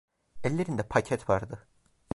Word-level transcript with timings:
Ellerinde 0.43 0.83
paket 0.87 1.29
vardı. 1.29 1.67